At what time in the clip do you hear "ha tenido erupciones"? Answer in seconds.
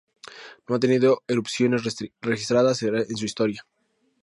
0.73-1.83